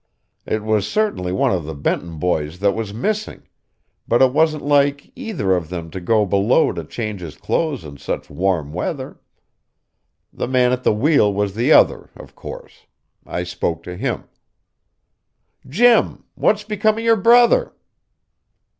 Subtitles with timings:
[0.47, 3.43] It was certainly one of the Benton boys that was missing,
[4.07, 7.97] but it wasn't like either of them to go below to change his clothes in
[7.97, 9.19] such warm weather.
[10.33, 12.87] The man at the wheel was the other, of course.
[13.27, 14.23] I spoke to him.
[15.69, 17.73] "Jim, what's become of your brother?"